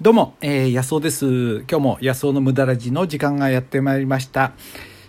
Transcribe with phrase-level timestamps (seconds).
[0.00, 1.26] どうも、えー、安尾です。
[1.62, 4.52] 今日も安尾の無駄ラジの時間がやってまいりました。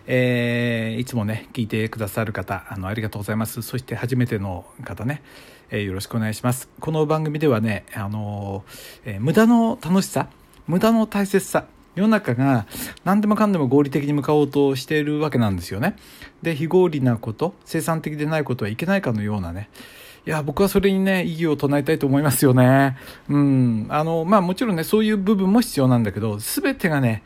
[0.08, 3.61] えー、いつもね、聞いてくださる方、あの、ありがとうございます。
[3.61, 5.22] そして初めての方ね、
[5.70, 6.70] えー、よろしくお願いします。
[6.79, 10.27] この番組ではね、あのー、えー、無駄の楽しさ、
[10.65, 12.65] 無駄の大切さ、世の中が
[13.03, 15.97] 何でもかんでも合理的に向かおうとしているわけなんですよね。
[16.41, 19.69] で、非合理なこと、生産的でないことはいけないかのようなね、
[20.30, 22.96] いや、僕はそれにね、意義を唱えたいと思いますよね。
[23.29, 23.88] うん。
[23.89, 27.24] あの、まあもちろんね、そういう部分も必要なんだけど、すべてがね、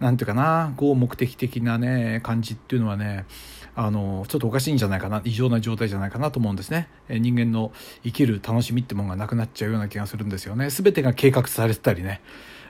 [0.00, 3.24] なんていうかな、こう目的的なね、感じっていうのはね、
[3.74, 6.88] あの、ちょっとおかしいんじゃないかな、異常な状態じゃないかなと思うんですね。
[7.08, 7.72] え人間の
[8.04, 10.68] 生きる楽しみってものがなくなっちゃうような気がするんですよね。
[10.68, 12.20] すべてが計画されてたりね。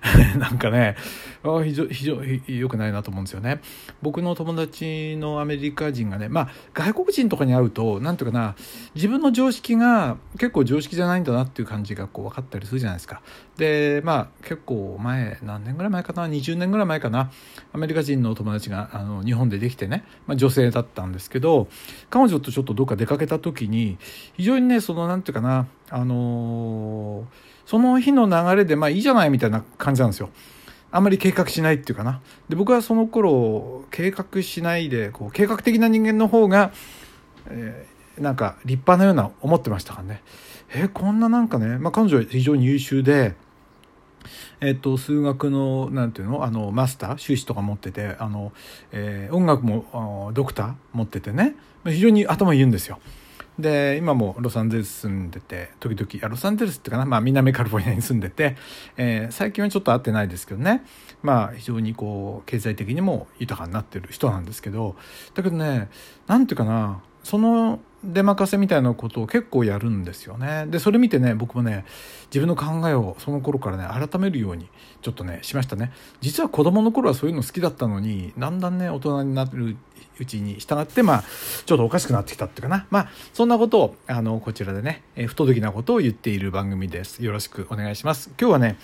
[0.39, 0.97] なんかね
[1.45, 3.61] あ非常非常良くないなと思うんですよね。
[4.01, 8.55] 僕の友達のアメリカ人がねまあ外国人とかに会うと何ていうかな
[8.95, 13.23] 自分の常識が結構常識じゃないんだなっていう感じがこう分かったりするじゃないですか。
[13.57, 17.31] でまあ結構前何年ぐらい前かな20年ぐらい前かな
[17.73, 21.69] アメリカ人の友達があの日本でできてね、まあ、女性だったんですけど
[22.11, 23.99] 彼女とちょっとどっか出かけた時に
[24.35, 30.31] 非常にねその何ていうかなあのーその日の流れでまあいいじゃないみたいな感じなんですよ。
[30.91, 32.21] あんまり計画しないっていうかな。
[32.49, 36.73] で、僕はその頃、計画しないで、こう、計画的な人間の方が、
[37.47, 40.23] えー、なんか立派なような思ってましたからね。
[40.75, 43.35] えー、こんななんかね、まあ彼女は非常に優秀で、
[44.61, 48.53] えっと、数学の、なんていうのあの、マスター、修士とか持ってて、あの、
[48.93, 51.55] えー、音楽もドクター持っててね、
[51.87, 52.99] 非常に頭いいんですよ。
[53.59, 58.57] で今もロサンゼルス住んでて時々あロサンゼルスってかな、まあ、南カリフォルニアに住んでて、
[58.97, 60.85] えー、最近はちょっと会ってないですけどね。
[61.23, 64.97] まあ非常にこう経済的にも豊かになってる人なんですけど
[65.35, 65.89] だけどね
[66.27, 70.67] なんていうかなその出任せみたいなことを結構やるんですよね。
[70.69, 71.85] で、それ見てね、僕もね、
[72.27, 74.69] 自分の考えをその頃からね、改めるように
[75.03, 75.93] ちょっとね、しましたね。
[76.21, 79.77] 実は子供の頃はそういうの好きだったのに、だんだんね、大人になる
[80.19, 81.25] うちに従って、まあ、
[81.65, 82.87] ちょっとおかしくなってきたっていうかな。
[82.91, 87.25] まあ、そんなことを、あの、こちらでね、え不届きなことを言っている番組です。
[87.25, 88.31] よろしくお願いします。
[88.41, 88.79] 今日はね、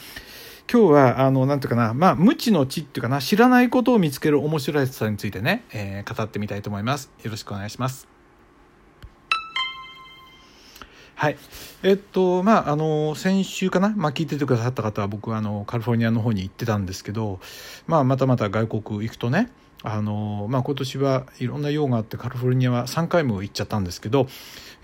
[0.72, 7.10] 今日は、あの、なんていうかな、まあ、無知の知っていうかな、知らないことを見つける面白いさについてね、えー、語ってみたいと思います。
[7.24, 8.17] よろしくお願いします。
[11.18, 11.36] はい。
[11.82, 17.40] えっと、まあ、あの、先週かな、まあ、聞いててくださった方は、僕、あの、カリフォルニアの方に行ってたんですけど、
[17.88, 19.50] まあ、またまた外国行くとね、
[19.82, 24.28] あの、まあ、今年はいろんな用があって、カリフォルニアは3回も行っちゃったんですけど、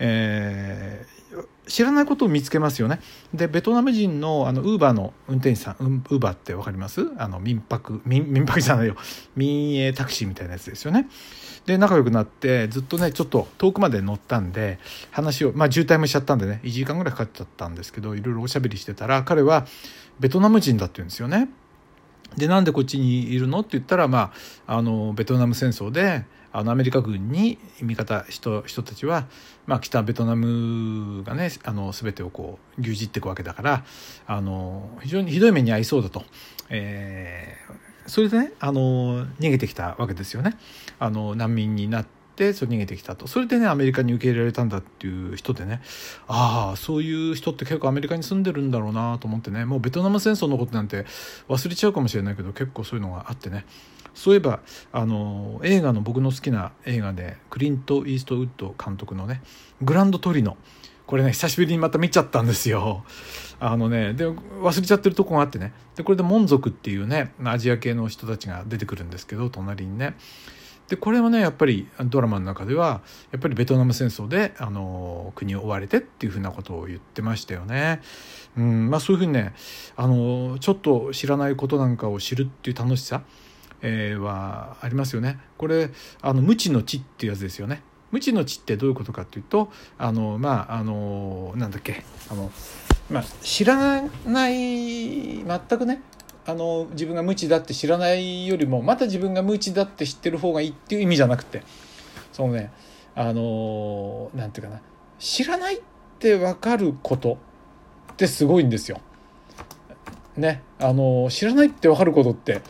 [0.00, 1.23] えー、
[1.66, 3.00] 知らないことを見つけますよね。
[3.32, 7.10] で、ベトナム人の、あの、ウーバーの運転手さん、ウーバーってわかります？
[7.16, 8.96] あの、民泊、民、民泊じゃないよ。
[9.34, 11.08] 民営タクシーみたいなやつですよね。
[11.66, 14.78] で仲良くなってずっとねちょっと遠くまで乗ったんで
[15.10, 19.66] 話をまあ渋滞もしちゃったんでね1時間ぐらいかかっちゃったんですけどいろいろおしゃべりしてたら彼は
[20.20, 21.48] ベトナム人だって言うんですよね。
[22.36, 23.60] でなんでこっちにいるの？
[23.60, 24.32] って言ったら、ま
[24.66, 29.26] あ、あのベトナム戦争であのアメリカ軍に味方人人たちは、
[29.66, 33.84] まあ、北ベトナムがねあの全てをこう牛耳っていくわけだから
[34.28, 36.22] あの非常にひどい目に遭いそうだと、
[36.70, 40.56] えー、それでねあの逃げてきたわけですよね。
[41.00, 43.26] あの難民になってそれ逃げてきたと。
[43.26, 45.80] それでねアメリカに受け入れられたんだっていう人でね。
[46.26, 49.64] ああそういう人って結構アメリカに住んでるんだろうなと思ってね。
[49.64, 51.06] もうベトナム戦争のことなんて
[51.48, 53.64] 忘れちゃうかもしれないけど結構そういうのがあってね。
[54.14, 54.60] そういえば
[54.92, 59.42] あの映画の僕の好きな映画でクリント・イーストウッド監督のね
[59.82, 60.56] 「グランドトリノ」
[61.06, 63.04] これね久しぶりにまた見ちゃったんですよ。
[63.60, 65.72] あのねで忘れちゃってるとこがあってね。
[65.96, 70.16] でこれでモン族っていうねアジア系の人たちが出てくるんですけど隣にね。
[70.94, 78.00] でこれはねやっぱりドラマの中ではやっぱりベトナム戦争であの国を追われてっていうふうなことを言ってましたよね。
[78.56, 79.54] うんまあ、そういうふうにね
[79.96, 83.22] あのちょっと知らないことなんかを知るっていう楽しさ、
[83.82, 85.40] えー、はありますよね。
[85.58, 85.90] これ
[86.22, 87.82] あの無知の知っていうやつですよね。
[88.12, 92.52] 無知の知ってどういうことかっていうとあのまああのなんだっけあの
[93.10, 96.00] まあ、知らない全くね
[96.46, 101.62] あの自分が無知だって知らないよりもまた自分が無知だって知ってる方がいいっていう意味じゃなくて
[102.32, 102.70] そのね
[103.14, 104.80] あのなんていうかな
[105.18, 105.80] 知らないっ
[106.18, 107.38] て分かること
[108.12, 109.00] ってすごいんですよ。
[110.36, 112.60] ねあの知らないって分かることって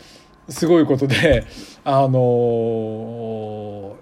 [0.48, 1.46] すごいことで
[1.84, 3.96] あの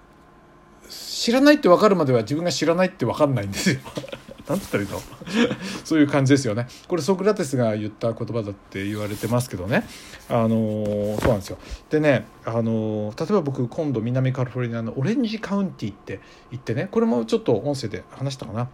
[0.89, 3.79] 知らないって分かるまでは自分が知らないって分かんないんですよ。
[4.47, 4.99] なんつったらいいの？
[5.85, 6.67] そういう感じですよね。
[6.87, 9.85] これソクラテスが言った言葉だって言われてますけどね。
[10.29, 11.57] あの、そうなんですよ。
[11.89, 16.19] でね、あの、例えば僕今度南カリフォルニアのオレンジカウンティって
[16.51, 18.69] 言ってね、これもちょっと音声で話したかな。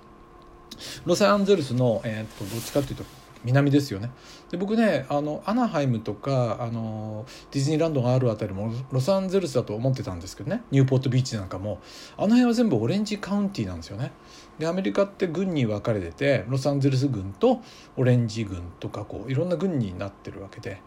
[1.06, 3.04] ロサンゼルスの、えー、っとどっちかっていうと
[3.44, 4.12] 南ですよね
[4.52, 11.80] で僕ねあのアナハイムとかあのディズニーランドがあるあたりもロサンゼルスだと思ってたんですけどねニューポートビーチなんかも
[12.18, 14.12] あの辺は全部オレンジカウンティなんですよね
[14.60, 17.62] でアメリカって郡に分かれててロサンゼルス郡と
[17.98, 20.82] オレンジ郡とかこういろんな郡になってるわけで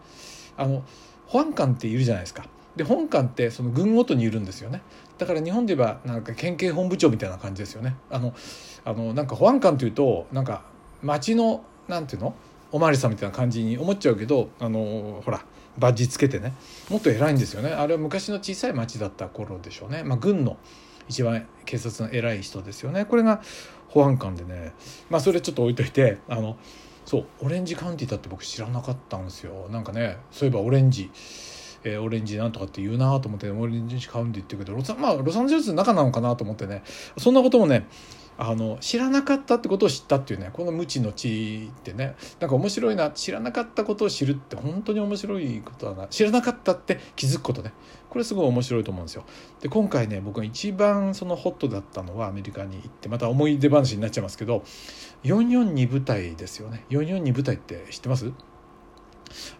[0.55, 0.83] あの
[1.25, 2.45] 保安官っているじゃないですか。
[2.75, 4.81] で本官ってその軍ごとにいるんですよね。
[5.17, 7.95] だから日本で言えばなんか県警本部長みたいな感じですよね。
[8.09, 8.33] あの
[8.85, 10.63] あのなんか保安官というとなんか
[11.01, 12.35] 町のなんていうの？
[12.71, 15.45] お巡りさんみたいな感じに思っちゃうけどあのほら
[15.77, 16.53] バッジつけてね。
[16.89, 17.71] もっと偉いんですよね。
[17.71, 20.57] あれは昔の小さい町だった頃でしょうね、まあ、軍の
[21.07, 23.05] 一番警察の偉い人ですよね。
[23.05, 23.41] これが
[23.89, 24.73] 保安官でね。
[25.09, 26.57] まあそれちょっと置いといてあの
[27.05, 29.67] そうオレンジカウンティだって僕知らなかったんですよ。
[29.69, 31.11] なんかねそういえばオレンジ。
[31.85, 36.81] えー、オレンジなんとかって言うなと思ってオレンジカウンティって言うけどロサ,、まあ、ロサンゼルスの中なのかなと思ってね。
[37.17, 37.87] そんなこともね
[38.37, 47.73] あの知らなかったってことを知ったっていうねこの無知の知ってねなんか面白いな知らなかったことを知るって本当に面白いことだな知らなかったって気づくことね。
[48.09, 49.23] これすごい面白いと思うんですよ。
[49.61, 54.63] で今回ね僕が一番そのホットだったのはアメリカに行ってまた思い出話になっちゃいますけど
[55.23, 56.85] 442部隊ですよね。
[56.89, 58.31] 442部隊って知ってます？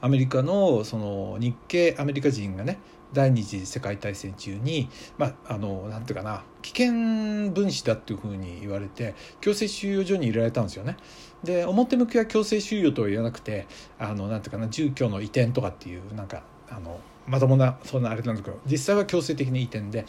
[0.02, 2.80] アメリカのその日系アメリカ人がね
[3.14, 10.98] 第二次世界大戦中にまああのなんていうかな危険分子だっていうふうに言われて強制収容所に入れられたんですよね。
[11.44, 13.68] で表向きは強制収容とは言わなくて
[14.00, 20.06] あのなんていうかな住居の移転とかっていうなんかあのまともなそんなあれなんですけど実際は強制的に移転で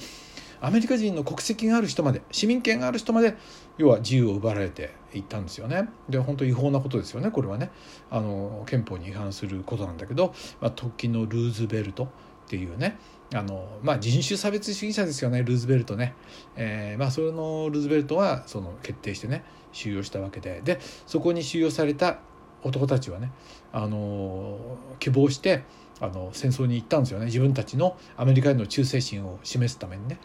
[0.64, 3.36] アメリカ人の国籍がある人まで市民権がある人まで
[3.76, 5.90] 要は自由を奪われていったんですよね。
[6.08, 7.70] で本当違法なことですよねこれはね。
[8.10, 12.08] あの憲法に違反することなんだけど、まあ、時のルーズベルトっ
[12.48, 12.96] ていうね。
[13.34, 16.14] あの、まあ、人種差別主義者ですよねルーズベルトね、
[16.56, 20.62] えー、まあ、それのルーズベルトはその決定してね収容したわけで。
[20.64, 22.20] でそこに収容された
[22.62, 23.30] 男たちはね
[23.70, 24.58] あの
[24.98, 25.64] 希望して
[26.04, 30.18] あの戦争に行ったんですよね自分たちのアメリカへの忠誠心を示すためにね。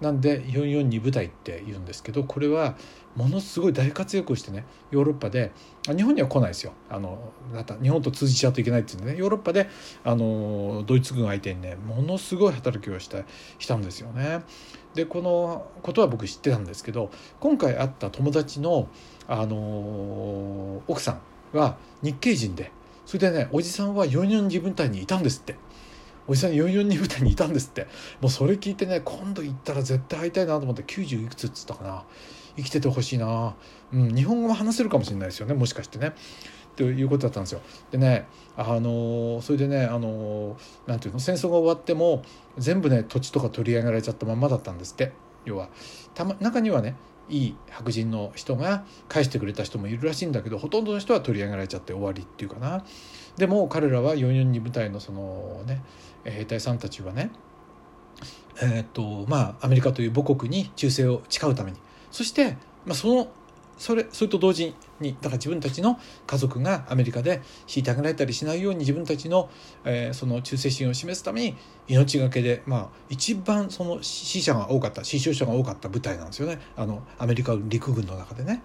[0.00, 2.76] なんで442部隊って言うんですけどこれは
[3.14, 5.52] ものすごい大活躍をしてねヨーロッパで
[5.86, 7.32] 日本には来ないですよあの
[7.82, 9.70] 日本と通じちゃうといけないっていうんでねヨーロッパで
[10.04, 13.22] あのドイツ軍相手にねものすごい働きをした
[13.58, 14.42] したんですよね。
[14.94, 17.10] でこのことは僕知ってたんですけど
[17.40, 18.88] 今回会った友達の
[19.28, 21.12] あの奥さ
[21.54, 22.70] んは日系人で
[23.06, 25.56] それでねおじさんは442部隊にいたんですって。
[26.28, 27.86] おじさん442部隊にいたんですって
[28.20, 32.02] もうそれ聞いてね今度行ったら絶対会いたいなと思って90いくつっつったかな
[32.56, 33.54] 生きててほしいな、
[33.92, 36.14] うん、日本語も話せるかもしれないですよねもしかしてね。
[36.76, 37.62] ということだったんですよ。
[37.90, 38.26] でね
[38.56, 42.22] あのそれでねあのなんていうの戦争が終わっても
[42.58, 45.12] 全部ね土地とか取り上げられちゃったまんまだったんですって
[45.46, 45.70] 要は
[46.14, 46.94] た、ま、中にはね
[47.28, 52.84] いい白人の人が返してくれた人もいるらしいんだけどほとんどの人は取り上げられちゃって終わりっていうかな。
[53.36, 55.82] でも彼らは442部隊のそのね
[56.24, 57.30] 兵隊さんたちはね
[58.62, 61.78] え、っとまあアメリカという母国に忠誠を誓うために。
[62.10, 62.56] そして、
[62.86, 63.28] まあ、その
[63.76, 69.50] それそれと同時ににだから自分たちの家族がアメリカで虐げられたりしないように自分たちの,、
[69.84, 71.56] えー、その忠誠心を示すために
[71.88, 78.62] 命がけで、まあ、一番その死者が多かった死傷者が多かった部隊なんですよねあのアメリカ陸軍の中でね。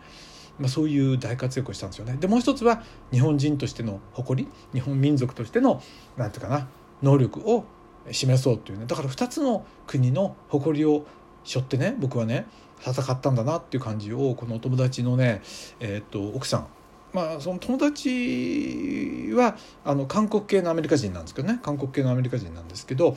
[0.60, 2.18] まあ、そういう大活躍をしたんですよね。
[2.20, 5.82] でもう一つは日本人としての誇り日本民族としての
[6.18, 6.68] 何て言うかな
[7.02, 7.66] 能力を
[8.12, 11.06] 示そうっていうねだから2つの国の誇りを
[11.44, 12.46] 背負ってね僕はね
[12.86, 15.42] 戦ったんだなっていう感じをこのお友達のね、
[15.80, 16.68] えー、っと奥さん
[17.14, 23.16] まあその友達はあの韓国系のアメリカ人なんですけどね韓国系のアメリカ人なんですけど、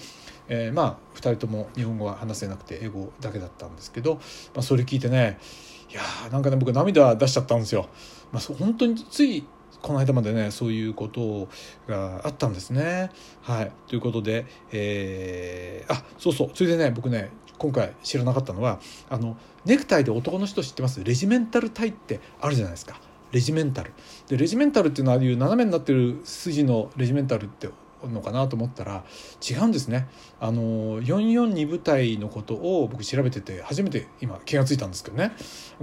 [0.48, 4.20] えー、まあ2人とも日本語は話せなくて英語だけだったんですけど、ま
[4.56, 5.38] あ、それ聞いてね
[5.90, 7.88] いやーなんかね僕涙出しちゃったんですよ。
[8.32, 9.46] まあ、本当につい
[9.80, 11.46] この間までねそういうこと
[11.86, 13.10] があったんですね。
[13.42, 17.30] はいということで、えー、あそうそうそれでね僕ね
[17.64, 18.78] 今回知らなかったのは
[19.08, 21.02] あのネクタイで男の人知ってます？
[21.02, 23.00] レジメンタルタイってあるじゃないですか。
[23.32, 23.94] レジメンタル。
[24.28, 27.70] でレジメンタルっていうのはああいう斜めになってる筋のレジメンタルって
[28.06, 29.02] のかなと思ったら
[29.40, 30.08] 違うんですね。
[30.40, 35.32] あの442部隊のことを僕調べてて初めて今気が付いたんですけどね。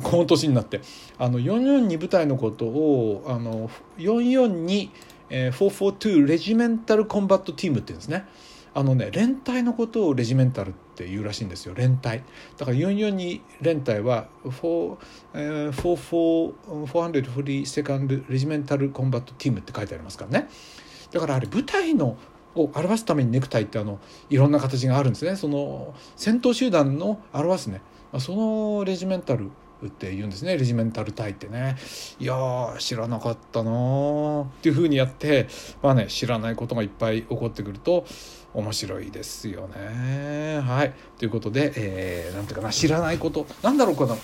[0.03, 0.81] この年になって。
[1.17, 4.91] あの442部隊のことをあの442
[5.31, 8.27] 442レジメンタルコンバットティームって言うんですね。
[8.73, 11.73] あのね連隊のことをレジメンタルって言うらしいんですよ。
[11.75, 12.23] 連隊
[12.57, 14.97] だから442連隊は4
[15.33, 20.49] 440セカンドレジメンタルコンバットティームって書いてありますからね。
[21.11, 22.17] だからあれ舞台の
[22.55, 23.99] を表すためにネクタイってあの
[24.29, 25.35] いろんな形があるんですね。
[25.35, 27.81] その戦闘集団の表すね。
[28.19, 29.49] そのレジメンタル
[29.87, 30.57] って言うんですね。
[30.57, 31.77] レジメンタルタイってね。
[32.19, 34.43] いやー知らなかったなー。
[34.43, 35.47] っていうふうにやって
[35.81, 38.05] まあね知らないことがいっぱい起こってくると
[38.53, 40.59] 面白いですよね。
[40.59, 40.93] はい。
[41.17, 43.47] ということで、えー、ていうかな知らないこと。
[43.63, 44.15] なんだろうかな。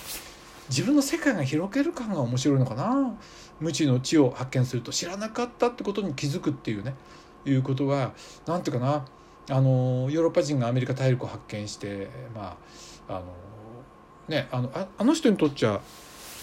[0.68, 3.14] 自分の世界が広げる感が面白いのかな。
[3.60, 6.94] 無知の知を発見すると知らなかったってことに気づくっていうね。
[7.46, 8.12] いうことは
[8.46, 9.06] 何ていうかな。
[9.50, 12.58] あのヨーロッパ人がアメリカ大陸を発見してま
[13.08, 13.24] ああの
[14.28, 15.80] ねあのあの人にとっちゃ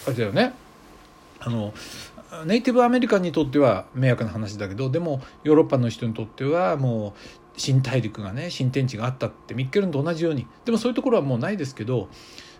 [0.07, 0.53] あれだよね。
[1.39, 1.73] あの
[2.45, 7.19] ネイティブアメリカンにとっては迷惑な話だけどでもヨーロッパの人にとってはもう
[7.57, 10.47] 新大陸がね新天地があったってミッケルンと同じように。
[10.65, 12.09] でもそういうところはもうないですけど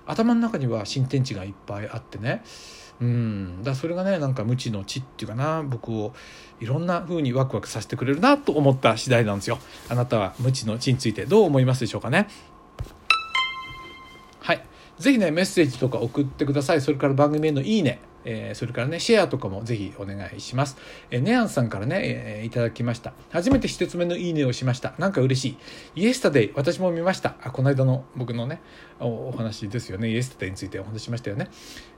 [0.06, 2.44] 頭の中には新天地がいっぱいあってね。
[3.02, 3.64] うん。
[3.64, 5.64] だそれがねなんか無知の知っていうかな。
[5.64, 6.14] 僕を
[6.62, 9.60] いろんな風にワクワクさせてくれるなと思った次第なんですよ。
[9.90, 12.30] あなたは無知の知についてどう思いますでしょうかね。
[14.98, 20.78] はい是非ねメッセージとか送ってくださいそれから番組へのいいねえー、それからね、シェアとかもぜひお願いします。
[21.12, 23.14] えー、ネアンさんからね、えー、いただきました。
[23.30, 24.96] 初めて一つ目のいいねをしました。
[24.98, 25.58] なんか嬉し
[25.96, 26.02] い。
[26.02, 27.36] イエスタデイ、私も見ました。
[27.44, 28.62] あ、この間の僕のね、
[29.00, 30.10] お話ですよね。
[30.10, 31.50] イエスタデイについてお話しましたよね。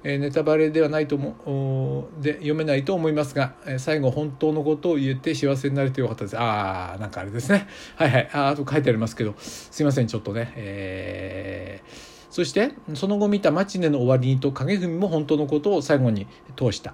[0.03, 6.37] えー、ネタバレではないと思うで読めないと思いますが、えー、最後本当のことを言えて幸せになれてよかったです。
[6.37, 7.67] あー、なんかあれですね。
[7.95, 8.29] はいはい。
[8.33, 10.51] ああと書いてありますけど、すいません、ちょっとね。
[10.57, 16.93] えーそしてその後見たマチネの終わりにと影文も本当のことを最後に通した、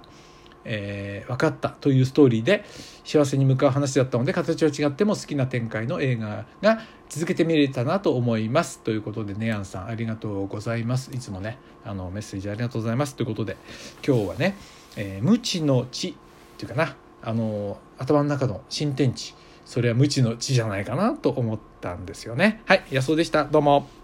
[0.64, 2.64] えー、分かったというストーリーで
[3.04, 11.10] 幸せに向かう話だったので形は違っても好きな展開の映画が続けて見れたなと思いますということでネアンさんありがとうございます。
[11.12, 13.58] いつもねあのメッセージありがとうございますということで
[14.02, 14.56] 今日はね、
[14.96, 16.14] えー、無知の知っ
[16.56, 19.34] ていうかなあの頭の中の新天地
[19.66, 22.62] それは無知の知じゃないかなと思ったんですよね。
[22.64, 23.44] はい野草でした。
[23.44, 24.03] どうも。